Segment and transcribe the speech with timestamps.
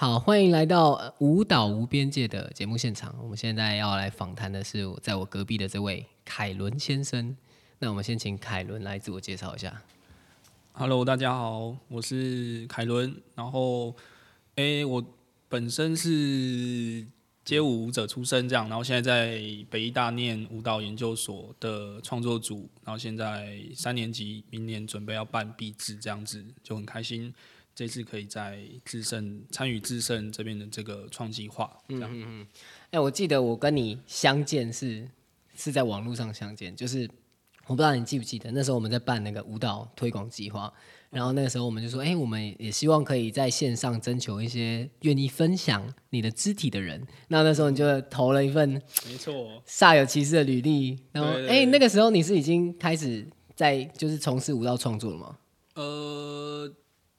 [0.00, 3.12] 好，欢迎来到舞蹈无边界的节目现场。
[3.20, 7.36] 我们现在要来访谈的是在我隔壁的这位凯伦先生。
[7.80, 9.82] 那我们先请凯伦来自我介绍一下。
[10.70, 13.12] Hello，大家好，我是凯伦。
[13.34, 13.92] 然后，
[14.54, 15.04] 诶，我
[15.48, 17.04] 本身是
[17.44, 27.34] 街舞舞者出身，这样，然后现在在北医大念舞蹈研究所的创作组，然后现在三年级，明年准备要办毕制，这样子就很开心。
[27.78, 32.46] 这次可以在智胜参与智胜这边的这个创计划，这样。
[32.90, 35.08] 哎、我记得我跟你相见是
[35.54, 37.08] 是在网络上相见，就是
[37.68, 40.74] 我不知道你记不记得，那时候我们在办那个舞蹈推广计划，
[41.10, 47.06] 然后那个时候我们就说，哎、我们也希望可以在线上征求一些愿意分享你的肢体的人。
[47.28, 48.68] 那那时候你就投了一份
[49.06, 53.24] 没错，煞有其事的履历，然后哎、那个时候你是已经开始
[53.54, 55.38] 在就是从事舞蹈创作了吗？
[55.74, 56.68] 呃，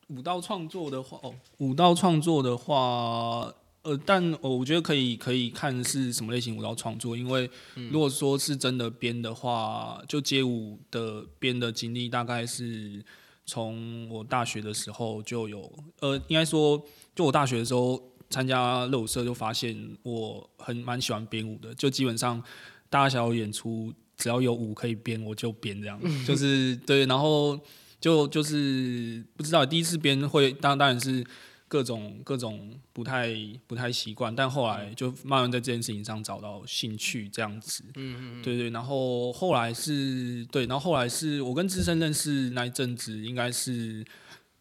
[0.09, 7.49] 舞蹈创作的话，哦，舞蹈创作的话，呃，但哦，我觉得可以可以看是什么类型舞蹈创作，因为
[7.91, 13.03] 如果说是真的编的话，就街舞的编的经历，大概是
[13.45, 16.81] 从我大学的时候就有，呃，应该说，
[17.15, 22.41] 就我大学的时候参加热舞社，就发现我很蛮喜欢编舞的，就基本上
[22.89, 27.59] 大小演出只要有舞可以编，我就编这样， 就是对，然后。
[27.99, 31.25] 就就是不知道第一次编会当当然是
[31.67, 33.35] 各种各种不太
[33.67, 37.83] 不太习惯，但后来就慢慢在这件事情上找到兴趣，这样子。
[37.95, 44.05] 嗯嗯对对，然后后来是对，然后后来是我跟资深认识那一阵子，应该是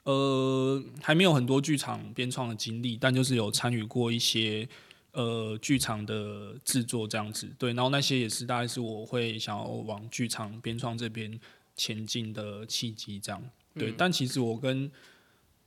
[0.05, 4.69] 呃还没有很多剧场编创的经历，但就是有参与过一些。
[5.13, 11.41] 呃，剧场的制作这样子，对，然后那些也是大概是我会想要往剧场编创这边
[11.79, 13.95] 前进的契机，这样对。
[13.97, 14.91] 但其实我跟，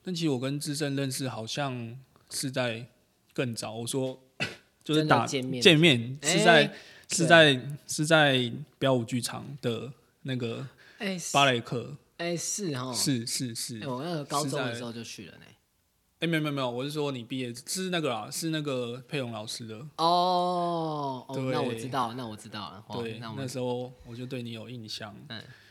[0.03, 1.97] 但其实我跟资深认识好像
[2.29, 2.85] 是在
[3.33, 3.73] 更早。
[3.73, 4.21] 我说
[4.83, 6.75] 就是打见面见面哎是在、对
[7.09, 9.91] 是在是在标舞剧场的
[10.23, 10.67] 那个
[10.99, 13.79] 哎、芭蕾课，哎、是哈，是是是。
[13.79, 15.45] 哎、我那个高中的时候就去了呢。
[16.19, 19.77] 哎、没有没有没有，我是说你毕业是那个啦，是那个佩蓉老师的。
[19.97, 22.83] 哦，哦，对那我知道，那我知道了。
[22.89, 25.15] 哇对，那我那时候我就对你有印象。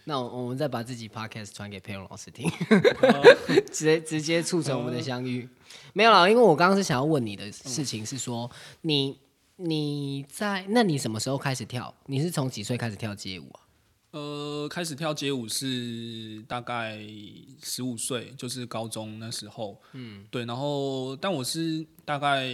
[0.04, 3.36] 那我我们再把自己 podcast 传给佩蓉老师听，哦
[3.70, 5.48] 直接直接促成我们的相遇。
[5.92, 8.50] 没有啦，因为我刚刚是想要问你的事情是说，
[8.82, 9.18] 你
[9.56, 11.94] 你在那你什么时候开始跳？
[12.06, 13.60] 你是从几岁开始跳街舞啊？
[14.12, 16.98] 呃，开始跳街舞是大概
[17.62, 19.80] 十五岁，就是高中那时候。
[19.92, 22.48] 嗯，对，然后但我是大概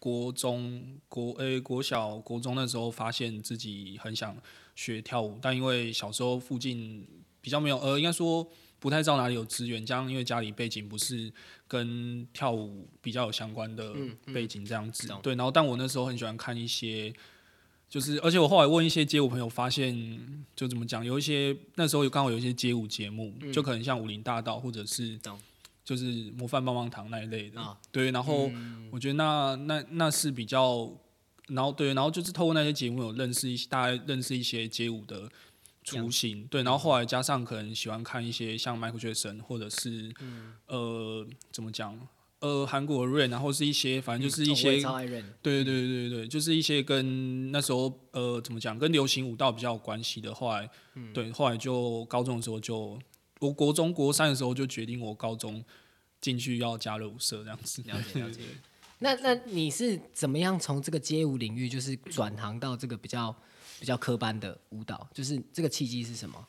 [0.00, 4.36] 国中国诶、国小国中那时候发现自己很想
[4.76, 7.04] 学跳舞，但因为小时候附近
[7.40, 8.48] 比较没有，呃，应该说
[8.78, 11.32] 不太知道哪里有资源，加上因为家里背景不是
[11.66, 13.92] 跟跳舞比较有相关的
[14.32, 15.08] 背景这样子。
[15.08, 17.12] 懂对，然后但我那时候很喜欢看一些。
[17.88, 19.96] 就是，而且我后来问一些街舞朋友，发现
[20.56, 25.16] 就怎么讲，有一些那时候有刚好有一些街舞节目，就可能像武林大道或者是
[25.84, 28.10] 就是模范棒棒糖那一类的，啊对。
[28.10, 28.50] 然后
[28.90, 30.90] 我觉得那那那是比较，
[31.48, 35.30] 然后对，然后就是透过那些节目有认识一些，大概认识一些街舞的
[35.84, 36.64] 雏形，对。
[36.64, 40.12] 然后后来加上可能喜欢看一些像 Michael Jackson 或者是、
[40.66, 41.96] 呃怎么讲，
[42.40, 44.82] 呃韩国的 Rain，然后是一些反正就是一些。
[45.40, 50.34] 对对对对对，就是一些跟那时候呃怎么讲，跟流行舞蹈比较有关系的。
[50.34, 50.68] 后来，
[51.14, 52.98] 对，后来就高中的时候就，
[53.38, 55.64] 我国中国三的时候就决定我高中
[56.20, 57.82] 进去要加入舞社这样子。
[57.82, 58.40] 了解了解。
[58.98, 63.34] 那那你是怎么样从这个街舞领域，就是转行到这个比较
[63.78, 65.06] 比较科班的舞蹈？
[65.12, 66.46] 就是这个契机是什么？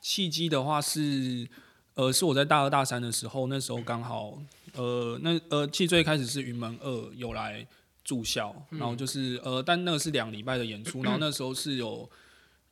[0.00, 1.48] 契机的话是，
[1.94, 4.38] 呃，是我在大二大三的时候，那时候刚好，
[4.74, 7.66] 呃，那呃，其实最开始是云门二有来
[8.04, 12.08] 住校，然后就是呃，但那个是两礼拜的演出， 然后那时候是有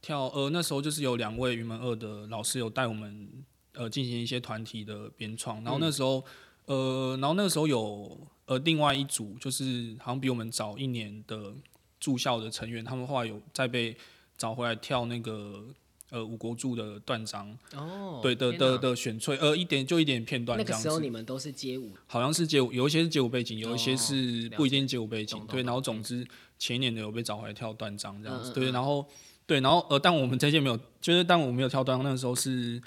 [0.00, 3.28] 跳，呃，那时候就是有两位云门二的老师有带我们
[3.72, 6.24] 呃进行一些团体的编创，然后那时候，
[6.66, 8.16] 呃，然后那个时候有
[8.46, 11.52] 呃另外一组就是好像比我们早一年的
[12.00, 13.96] 住校的成员，他们后来有再被
[14.38, 15.64] 找回来跳那个。
[16.10, 26.24] 呃，五国柱的断章，哦，对的的的选粹，呃，一点就一点片段那个时候你们都是街舞，好像是街舞，有一些是街舞背景，有一些哦是不一定街舞背景懂，对，懂然后总之
[26.60, 29.04] 前一年的有被找回来跳断章这样子，嗯嗯对，然后
[29.48, 32.80] 对，然后呃，但我们这届没有，就是但我没有跳断章，那个时候是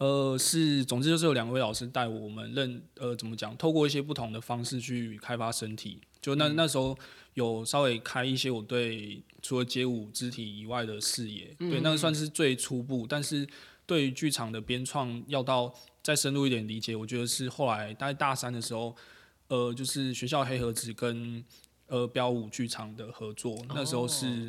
[0.00, 6.98] 呃是，总之就是有两位老师带我们认呃怎么讲，透过一些不同的方式去开发身体，就那、那时候
[7.34, 13.46] 有稍微开一些我对除了街舞肢体以外的视野，对，那个算是最初步，但是
[13.86, 18.96] 对于剧场的编创要到再深入一点理解，我觉得是后来大概大三的时候。
[19.52, 21.44] 呃，就是学校黑盒子跟
[21.88, 24.48] 呃标舞剧场的合作，那时候是，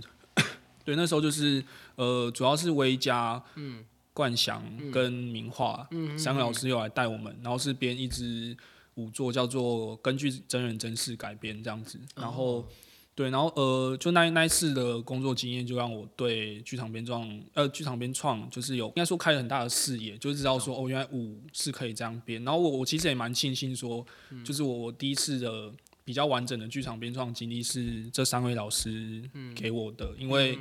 [0.86, 1.66] 对，那时候就是
[1.96, 3.84] 呃，主要是微加、嗯，
[4.14, 8.56] 冠翔跟名画，嗯，三个老师又来带我们，然后是编一支
[8.96, 12.66] 舞作，叫做根据真人真事改编这样子，然后。
[13.14, 22.42] 对，然后呃，就那那一次的工作经验，就让我对剧场编创，呃，剧场编创就是有应该说开了很大的视野，就知道说哦，原来舞是可以这样编。
[22.46, 24.04] 然后我我其实也蛮庆幸说，
[24.46, 25.70] 就是我我第一次的
[26.06, 29.22] 比较完整的剧场编创经历是这三位老师
[29.54, 30.58] 给我的，因为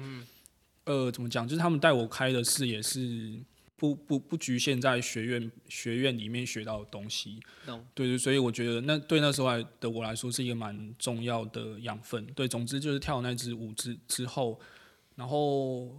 [0.90, 3.40] 呃，怎么讲，就是他们带我开的视野是。
[3.81, 7.40] 不不不局限在学院学院里面学到的东西，
[7.94, 12.26] 对对，所以我觉得那对那时候来的我来说是一个蛮重要的养分。
[12.34, 14.60] 对，总之就是跳那支舞之之后，
[15.14, 15.98] 然后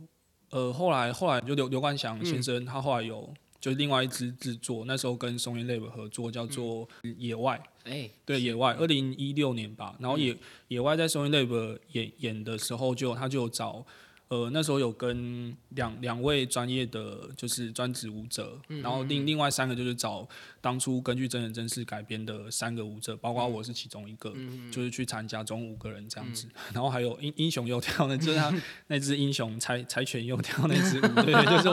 [0.51, 13.83] 呃后来后来就刘刘冠祥先生他后来有就是另外一支制作，那时候跟松烟 lab 合作叫做野外，哎，对野外，二零一六年吧，然后野野外在松烟 lab 演演的时候就他就找。
[14.31, 20.25] 呃，那时候有跟两两位专业的就是专职舞者，然后另另外三个就是找
[20.61, 24.33] 当初根据真人真事改编的三个舞者，包括我是其中一个，
[24.71, 28.53] 就是去参加总五个人这样子，然后还有英英雄又跳那就是他
[28.87, 31.67] 那只英雄柴柴犬又跳那只舞，对，对 就是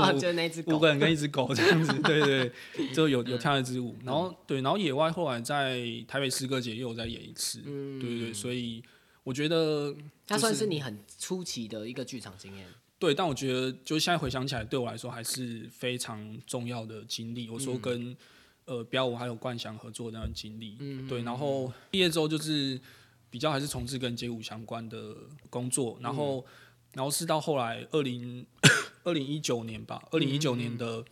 [0.69, 2.53] 五五个人跟一只狗这样子，对对，
[2.93, 5.79] 就有有跳那支舞，然后对，然后野外后来在
[6.09, 8.83] 台北诗歌节又有再演一次，对对对，所以。
[9.25, 9.95] 我觉得
[10.27, 12.67] 它算是你很初期的一个剧场经验。
[12.99, 17.49] 对，但我觉得就现在回想起来，对我来说还是非常重要的经历。
[17.49, 18.17] 我说跟
[18.65, 20.77] 呃标舞还有冠翔合作那段经历，
[21.07, 21.23] 对。
[21.23, 22.81] 然后毕业之后就是
[23.31, 25.15] 比较还是从事跟街舞相关的
[25.49, 25.97] 工作。
[26.01, 26.45] 然后，
[26.95, 28.45] 然后是到后来二零
[29.05, 31.05] 二零一九年吧，二零一九年的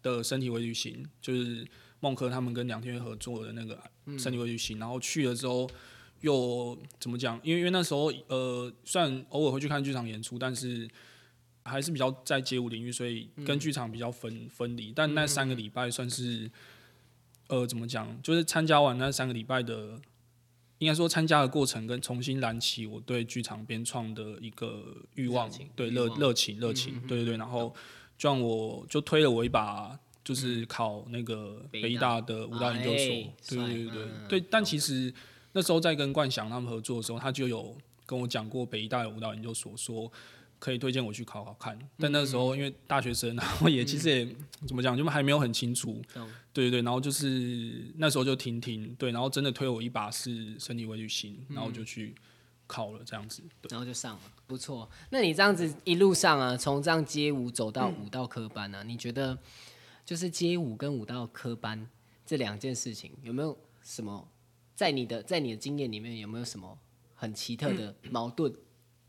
[0.00, 1.68] 的身体微旅行，就是
[2.00, 3.78] 孟科他们跟梁天月合作的那个
[4.18, 4.78] 身体微旅行。
[4.78, 5.68] 然后去了之后。
[6.22, 7.38] 又怎么讲？
[7.42, 10.88] 因为因为那时候呃，虽然偶尔会去看剧场演出，但是
[11.62, 14.92] 还是比较在街舞领域，所以跟剧场比较分分离。
[14.96, 16.50] 但那三个礼拜算是
[17.48, 18.20] 呃，怎么讲？
[18.22, 20.00] 就是参加完那三个礼拜的，
[20.78, 27.36] 应该说参加的过程跟重新燃起我对剧场编创的一个欲望，对热热情热情，对对对。
[27.36, 27.74] 然后
[28.16, 34.46] 就让我就推了我一把，就是考那个北大的舞蹈研究所，对对对对对。
[34.50, 35.12] 但其实。
[35.56, 37.74] 那时候在跟冠翔他们合作的时候，他就有
[38.04, 40.12] 跟我讲过北医大舞蹈研究所，说
[40.58, 41.78] 可以推荐我去考考看。
[41.98, 44.36] 但那时候因为大学生， 然后也其实也
[44.68, 46.02] 怎么讲，就还没有很清楚。
[46.52, 52.14] 对对对，然后就是那时候就停停，对，然后真的推我一把是身体微旅行，然后就去
[52.66, 53.42] 考了这样子。
[53.70, 54.86] 然后就上了，不错。
[55.08, 58.82] 那你这样子一路上啊，从这样街舞走到舞蹈科班啊？
[58.82, 59.38] 你觉得
[60.04, 61.88] 就是街舞跟舞蹈科班
[62.26, 64.28] 这两件事情有没有什么？
[64.76, 66.78] 在你的在你的经验里面，有没有什么
[67.14, 68.54] 很奇特的矛盾？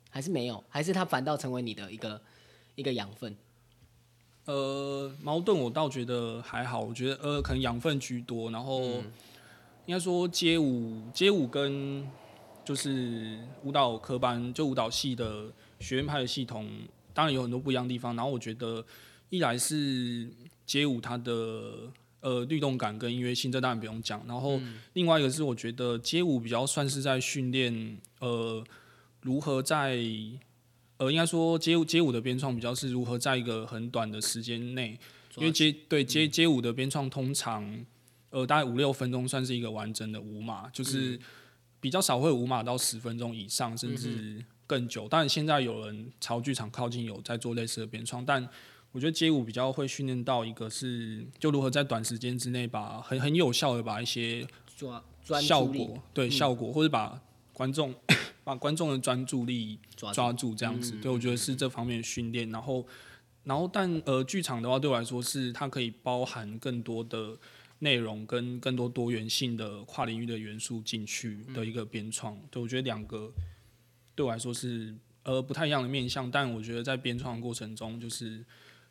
[0.09, 0.63] 还是没有？
[0.69, 2.21] 还是它反倒成为你的一个
[2.75, 3.35] 一个养分？
[4.45, 8.49] 呃，矛盾我倒觉得还好，我觉得呃可能养分居多。
[8.49, 8.81] 然后
[9.85, 12.07] 应该说街舞街舞跟
[12.63, 16.65] 就是舞蹈科班就舞蹈系的学院派的系统，
[17.13, 18.15] 当然有很多不一样的地方。
[18.15, 18.83] 然后我觉得
[19.29, 20.31] 一来是
[20.65, 21.91] 街舞它的。
[22.19, 24.25] 呃，律动感跟音乐性，这当然不用讲。
[24.27, 24.59] 然后
[24.93, 28.63] 另外一个是，我觉得街舞比较算是在训练，呃，
[29.21, 29.99] 如何在，
[30.97, 34.99] 呃，应该说街舞街舞的编创比较是如何在一个很短的时间内，
[35.35, 37.85] 因为街对街街舞的编创通常，
[38.31, 41.19] 呃，大概五六分钟算是一个完整的舞码，就是
[41.79, 45.07] 比较少会舞码到十分钟以上，甚至更久。
[45.07, 48.49] 当然现在有人朝剧场靠近，有在做类似的编创，但
[48.97, 54.43] 我觉得街舞比较会训练到一个是，就如何在短时间之内把很很有效的把一些
[54.75, 55.03] 抓
[55.39, 57.21] 效果对效果，或者把
[57.53, 57.93] 观众
[58.43, 60.93] 把观众的专注力抓住这样子。
[60.99, 62.49] 对我觉得是这方面训练。
[62.49, 62.83] 然后
[63.43, 67.37] 然后但呃剧场的话对我来说是它可以包含更多的
[67.77, 72.35] 内容跟更多多元性的跨领域的元素进去的一个编创。
[72.49, 73.31] 对我觉得两个
[74.15, 78.43] 对我来说是呃不太一样的面向，但我觉得在编创的过程中就是。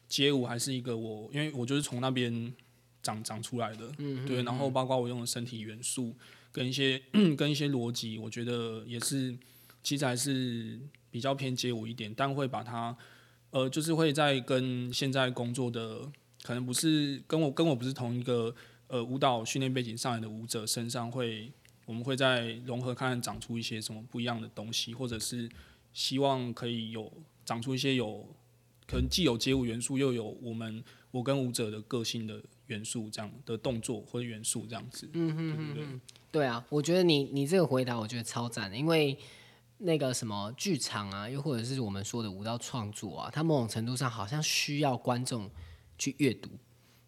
[0.08, 2.54] 街舞还是一个我，因为我就是从那边
[3.02, 3.90] 长长出来的，
[4.26, 6.14] 对，然后包括我用的身体元素
[6.52, 7.00] 跟一些
[7.36, 9.36] 跟一些逻辑，我觉得也是
[9.82, 12.96] 其实还是比较偏街舞一点，但会把它
[13.50, 16.00] 呃，就是会在跟现在工作的
[16.42, 18.54] 可能不是跟我跟我不是同一个
[18.86, 21.50] 呃舞蹈训练背景上来的舞者身上，会
[21.84, 25.48] 我们会在融合看看长出一些什么不一样的东西，或者是
[25.92, 27.12] 希望可以有
[27.44, 28.28] 长出一些有。
[28.86, 35.08] 可能既有街舞元素，又有我们我跟舞者的个性的元素，这样的动作或者元素这样子。
[35.12, 36.00] 嗯嗯嗯，
[36.30, 39.18] 对啊，我觉得你你这个回答我觉得超赞的，因为
[39.78, 45.50] 那个什么剧场啊，又或者是我们说的舞蹈创作啊，它某种程度上好像需要观众
[45.98, 46.48] 去阅读，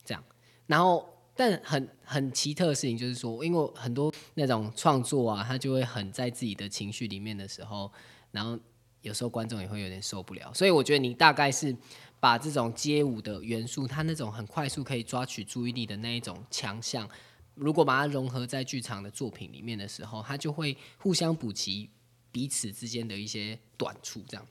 [0.04, 0.22] 这样。
[0.66, 7.90] 然后，但很很奇特的事情就是说，因为很多那种创作啊，他就会很在自己的情绪里面的时候，
[8.32, 8.58] 然后
[9.02, 10.52] 有时候观众也会有点受不了。
[10.54, 11.76] 所以我觉得你大概是
[12.20, 17.08] 把这种街舞的元素，它那种很快速可以抓取注意力的那一种强项。
[17.54, 21.90] 如果把它融合在剧场的作品里面的时候，它就会互相补齐
[22.30, 24.22] 彼此之间的一些短处。
[24.28, 24.46] 这样，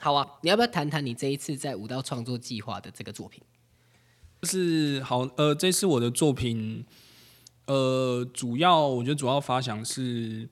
[0.00, 3.40] 好啊，你要不要谈谈你这一次在舞蹈创作计划的这个作品？
[4.42, 6.84] 就是好，呃，这次我的作品，
[7.66, 10.48] 呃，主要我觉得主要发想是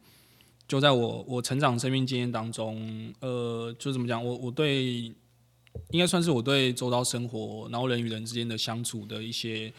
[0.73, 5.13] 就在我我成长生命经验当中，呃，就怎么讲，我我对
[5.91, 9.71] 应该算是我对周遭生活，然后人与人之间的相处的一些。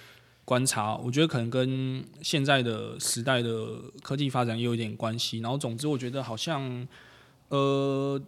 [0.45, 3.65] 观察，我觉得可能跟现在的时代的
[4.01, 5.39] 科技发展也有一点关系。
[5.39, 6.85] 然后，总之，我觉得好像，
[7.47, 8.21] 呃，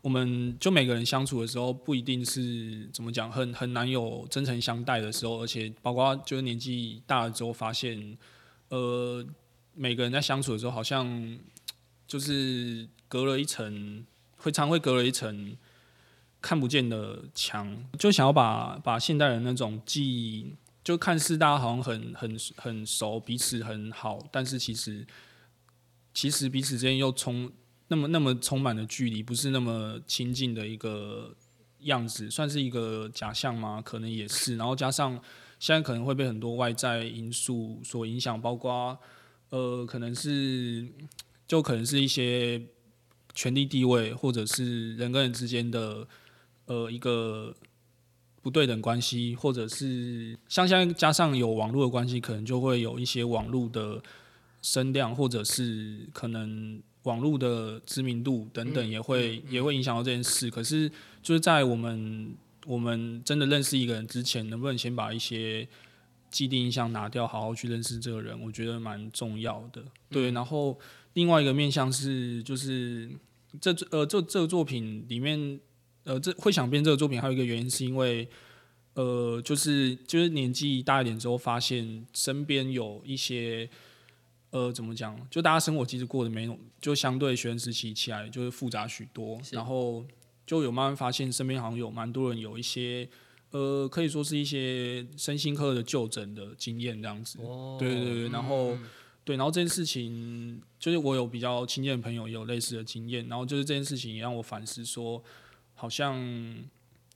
[0.00, 5.42] 我们就每个人相处的时候，不一定是怎么讲，很很难有真诚相待的时候。
[5.42, 8.16] 而且，包括就是年纪大了之后，发现，
[8.70, 9.22] 呃，
[9.74, 11.06] 每个人在相处的时候，好像
[12.12, 14.04] 就是隔了一层，
[14.36, 15.56] 会常会隔了一层
[16.42, 20.52] 看不见的墙，就想要把把现代人那种记忆。
[20.84, 25.06] 就看似大家好像很很很熟，彼此很好，但是其实
[26.12, 27.50] 其实彼此之间又充
[27.88, 31.34] 那么那么充满了距离，不是那么亲近的一个
[31.78, 33.80] 样子，算是一个假象吗？
[33.82, 34.58] 可能也是。
[34.58, 35.18] 然后加上
[35.58, 38.98] 现在可能会被很多外在因素所影响，包括
[39.48, 40.86] 呃，可能是
[41.52, 42.62] 就可能是一些
[43.34, 46.08] 权力地位，或者是人跟人之间的
[46.64, 47.54] 呃一个。
[48.40, 54.02] 不对等关系，或者是像现在加上有网络的关系，可能就会有一些网络的
[54.60, 60.50] 声量，或者是可能网络的知名度等等，也会也会影响到这件事。
[60.50, 60.90] 可是
[61.22, 62.34] 就是在我们
[62.66, 65.68] 我们真的认识一个人之前，能不能先把一些
[66.28, 69.84] 既定印象拿掉，好好去认识这个人，我觉得蛮重要的。
[70.10, 70.76] 对，然后
[71.14, 73.10] 另外一个面向是，就是
[73.60, 75.60] 这呃这这个作品里面。
[76.04, 78.28] 呃，这会想编这个作品，还有一个原因是因为，
[78.94, 83.70] 呃，就是就是年纪大一点之后，发现身边有一些，
[84.50, 85.16] 呃，怎么讲？
[85.30, 89.40] 就大家生活其实过得没有，就相对学生时期起来就是复杂许多。
[89.52, 90.04] 然后
[90.44, 93.08] 就有慢慢发现，身边好像有蛮多人有一些，
[93.52, 97.38] 呃，可以说是一些身心科的就诊的经验这样子。
[97.40, 98.76] 哦，对对对，然后
[99.24, 105.22] 对，然后这件事情就是我有比较亲近的朋友也有类似的经验，然后就是这件事情也让我反思说。
[105.74, 106.16] 好像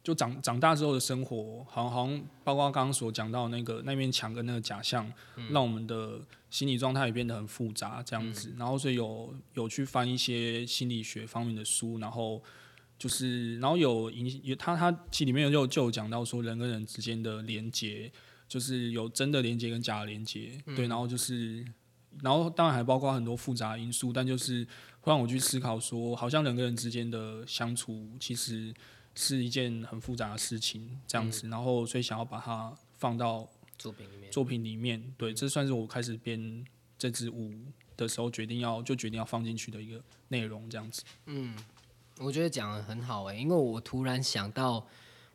[0.03, 5.13] 就长长大之后的生活，好像好像包括刚刚所讲到那个那面墙跟那个假象，
[5.51, 6.19] 让我们的
[6.51, 8.53] 心理状态也变得很复杂，这样子。
[8.59, 12.43] 然后所以有有去翻一些心理学方面的书，然后
[12.99, 18.11] 就是然后有影也他他其实里面就就有讲到说人跟人之间的连接，
[18.49, 21.65] 就是有真的连接跟假的连接，对，然后就是
[22.23, 24.67] 然后当然还包括很多复杂因素，但就是
[25.01, 25.13] 会。
[25.13, 28.75] 让我去思考，说好像人跟人之间的相处其实
[29.15, 31.49] 是一件很复杂的事情，这样子。
[31.49, 34.33] 然后，所以想要把它放到作品里面。
[34.33, 36.65] 作品里面，对，这算是我开始编
[36.99, 37.55] 这支舞
[37.97, 41.05] 的时候决定要就决定要放进去的一个内容，这样子。
[41.27, 41.57] 嗯，
[42.19, 44.85] 我觉得讲的很好诶，因为我突然想到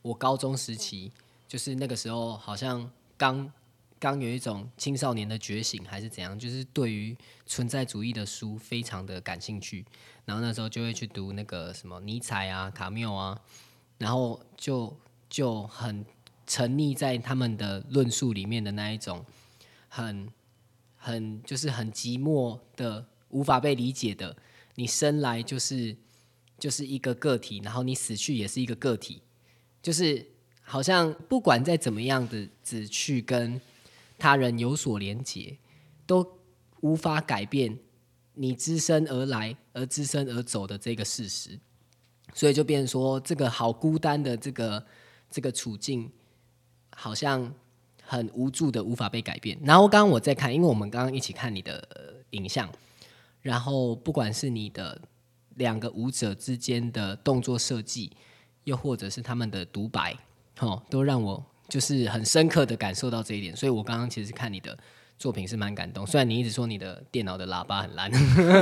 [0.01, 1.11] 我高中时期，
[1.47, 3.51] 就是那个时候好像刚。
[4.01, 6.37] 刚有一种青少年的觉醒，还是怎样？
[6.37, 7.15] 就是对于
[7.45, 9.85] 存在主义的书非常的感兴趣，
[10.25, 13.39] 然后那时候就会去读那个什么尼采啊、卡缪啊，
[13.99, 14.97] 然后就
[15.29, 16.03] 就很
[16.47, 19.23] 沉溺在他们的论述里面的那一种，
[19.87, 20.27] 很
[20.97, 24.35] 很就是很寂寞的、无法被理解的。
[24.73, 25.95] 你生来就是
[26.57, 29.21] 就是一个个体，然后你死去也是一个个体，
[29.79, 30.25] 就是
[30.63, 33.61] 好像不管再怎么样的只去跟。
[34.21, 35.57] 他人有所连结，
[36.05, 36.37] 都
[36.81, 37.79] 无法改变
[38.35, 41.59] 你只身而来而只身而走的这个事实，
[42.31, 44.85] 所以就变成说，这个好孤单的这个
[45.31, 46.11] 这个处境，
[46.95, 47.51] 好像
[48.03, 49.57] 很无助的，无法被改变。
[49.63, 52.69] 然后刚刚我在看，因为我们刚刚一起看你的影像，
[53.41, 55.01] 然后不管是你的
[55.55, 58.11] 两个舞者之间的动作设计，
[58.65, 60.15] 又或者是他们的独白，
[60.59, 61.43] 哦，都让我。
[61.71, 64.77] 就是很深刻的感受到这一点，所以我刚刚其实看你的
[65.17, 66.05] 作品是蛮感动。
[66.05, 68.11] 虽然你一直说你的电脑的喇叭很烂，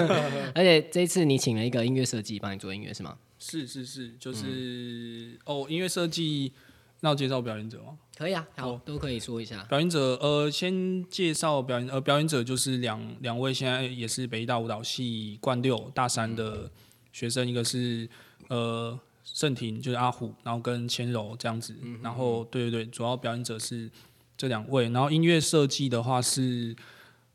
[0.54, 3.18] 而且这一次你请了一个音乐设计帮你做音乐是吗？
[3.40, 6.54] 是是是，就是哦，音乐设计，
[7.00, 7.98] 那我介绍表演者吗？
[8.16, 9.64] 可以啊，好，都可以说一下。
[9.64, 16.70] 表演者，呃，先介绍表演，呃，表演者就是两两位，现在也是北大舞蹈系冠六大三的
[17.12, 18.08] 学生，一个是
[18.50, 19.00] 呃
[19.40, 21.74] 盛廷，就是阿虎，然后跟千柔这样子。
[22.02, 23.90] 然后，对对对，主要表演者是
[24.36, 24.90] 这两位。
[24.90, 26.76] 然后音乐设计的话是，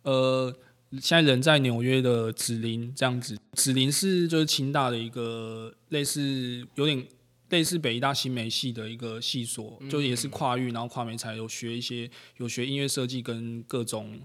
[0.02, 0.54] 呃，
[1.00, 3.38] 现在人在纽约的紫林这样子。
[3.54, 7.06] 紫林是就是清大的一个类似有点。
[7.50, 14.18] 类似北大新媒系的一个系所，就也是跨域，然后跨媒才有学一些，有学音乐设计跟各种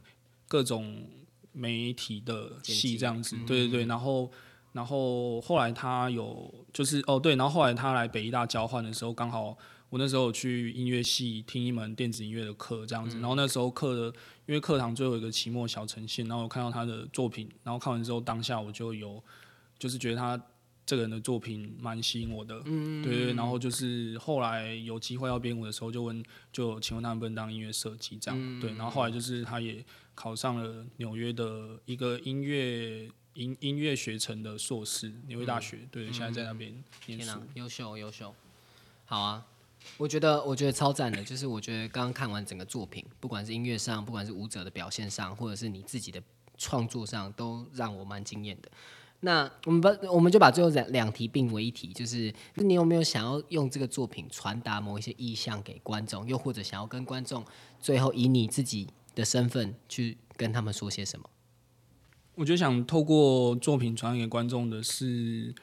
[0.47, 1.05] 各种
[1.51, 3.85] 媒体的系这样子，对对对。
[3.85, 4.31] 然后
[4.73, 9.57] 然后后来他有就是哦对，然后后来他来北大交换的时候，刚好
[9.89, 19.23] 我那时候去音乐系听一门电子音乐的课这样子，然后那时候课的因为课堂最后一个期末小呈现，然后我看到他的作品，然后看完之后当下我就有
[19.77, 20.41] 就是觉得他。
[20.85, 29.85] 这个人的作品蛮吸引我的，对对，然后就是后来有机会要编舞的时候，就问，就请问他能不能当音乐设计这样，对，然后后来就是他也
[30.15, 33.07] 考上了纽约的一个音乐
[33.39, 38.35] 音音乐学程的硕士，纽约大学，对，现在在那边念书，优秀优秀，
[39.05, 39.45] 好啊，
[39.97, 46.21] 我觉得我觉得超赞的，就是我觉得刚刚看完整个作品，不管是音乐上，不管是舞者的表现上，或者是你自己的
[46.57, 48.69] 创作上，都让我蛮惊艳的。
[49.21, 57.45] 那我们把我们就把最后两两题并为一题，就是你有没有想要用这个作品传达某一些意向给观众，又或者想要跟观众
[57.79, 61.29] 最后以你自己的身份去跟他们说些什么？
[62.39, 65.53] 我觉得想透过作品传给观众的是，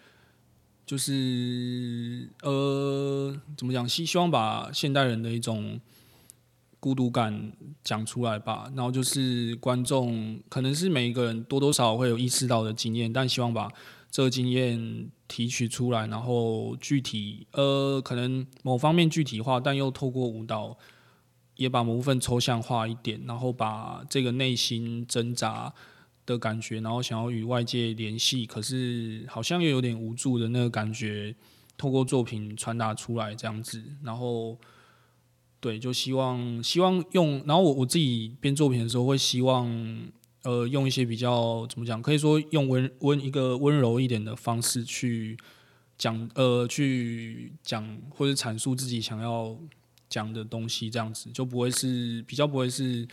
[0.85, 3.89] 就是呃，怎么讲？
[3.89, 5.81] 希希望把现代人的一种。
[6.79, 7.53] 孤独感
[7.83, 13.69] 讲出来吧，然后就是观众可能是每一个人多多少少会有意识到的经验，但希望把
[14.09, 20.79] 这个经验提取出来，然后具体呃可能某方面具体化，但又透过舞蹈
[21.57, 25.73] 也把某部分抽象化一点，然后把这个内心挣扎
[26.27, 31.35] 的感觉，然后想要与外界联系，可是好像又有点无助的那个感觉，
[31.79, 34.59] 透过作品传达出来这样子，然后。
[35.59, 39.67] 对，就希望希望用，然后我我自己编作品的时候会希望，
[40.43, 45.37] 呃，用一些比较怎么讲，可以说用温温一个温柔一点的方式去
[45.99, 49.59] 讲，呃，去讲或者阐述自己想要
[50.09, 53.09] 讲的东西，这样子就不会是比较不会是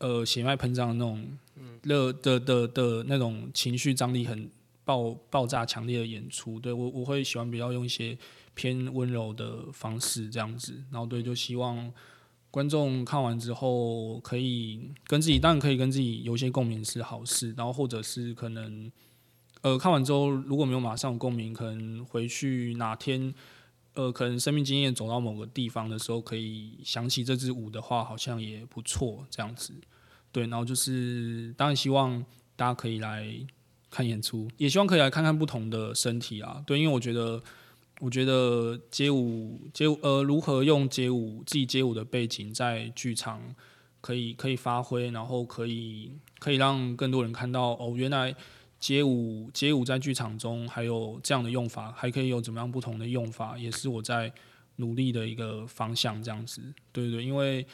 [0.00, 1.38] 呃血脉喷张的那种，
[1.84, 4.50] 热的的的那种情绪张力很
[4.84, 6.60] 爆爆炸强烈的演出。
[6.60, 8.18] 对我我会喜欢比较用一些。
[8.52, 11.90] 偏温柔的方式这样子，然后对，就希望
[12.50, 18.90] 观众看完之后可以跟自己，当然可以跟自己有一些共鸣是好事，然后或者是可能，
[19.62, 23.32] 呃，看完之后如果没有马上共鸣，可能回去哪天，
[24.00, 29.74] 呃，可能生命经验走到某个地方的时候，可以想起这支舞的话，好像也不错这样子。
[30.32, 32.24] 对，然后就是当然希望
[32.56, 33.28] 大家可以来
[33.90, 36.62] 看演出，也希望可以来看看不同的身体啊。
[36.66, 37.42] 对，因为我觉得。
[38.02, 43.54] 我觉得街舞街舞呃，如何用街舞自己街舞的背景在剧场
[44.00, 48.34] 可以可以发挥，然后可以可以让更多人看到哦，原来
[48.80, 54.32] 街舞街舞在剧场中还有这样的用法，还可以有怎么样不同的用法，也是我在
[54.76, 56.20] 努力的一个方向。
[56.20, 57.64] 这样子，对对对，因为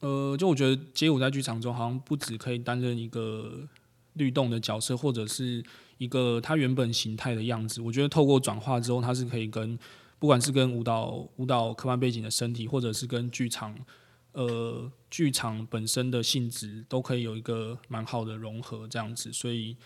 [0.00, 3.66] 呃，就我觉得街舞在剧场中好像不止可以担任一个
[4.14, 5.64] 律动的角色，或者是。
[6.00, 9.78] 一个它原本形态的样子，我觉得透过转化之后，它是可以跟
[10.18, 13.76] 不管是跟舞蹈舞蹈科班背景的身体，或者是跟剧场
[14.32, 19.30] 呃剧场本身的性质，都可以有一个蛮好的融合这样子。
[19.30, 19.76] 所以，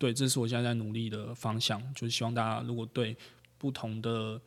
[0.00, 3.14] 对，这是我现在在努力的方向，就是希望大家如果对
[3.58, 4.40] 不同的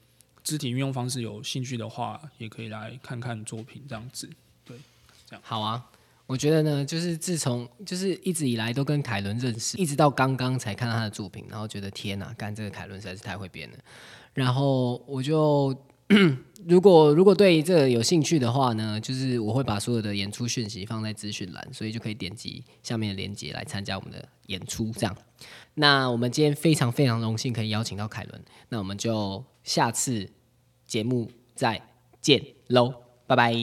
[0.43, 4.27] 肢体运用方式有兴趣的话，也可以来看看作品这样子。
[4.65, 4.75] 对，
[5.27, 5.87] 这样好啊。
[6.25, 13.77] 我觉得呢，就是自从就是一直以来都跟凯伦认识，一直到刚刚才看到他的作品，然后觉得天哪，干这个凯伦实在是太会编了。
[14.33, 15.77] 然后我就
[16.67, 24.91] 如果如果对这个有兴趣的话呢，就是我会把所有的演出讯息放在资讯栏，所以就可以点击下面的链接来参加我们的演出。
[24.93, 25.17] 这样，
[25.73, 30.29] 那我们今天非常非常荣幸可以邀请到凯伦，那我们就下次
[30.85, 31.81] 节目再
[32.21, 32.93] 见喽，
[33.27, 33.53] 拜拜。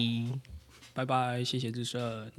[0.93, 2.31] 拜拜，谢谢志胜。